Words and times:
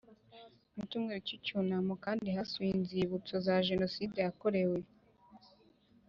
Mu 0.75 0.81
cyumweru 0.89 1.19
cy 1.27 1.33
icyunamo 1.37 1.93
kandi 2.05 2.25
hasuwe 2.35 2.69
inzibutso 2.77 3.33
za 3.45 3.55
Jenoside 3.67 4.17
yakorewe 4.25 4.79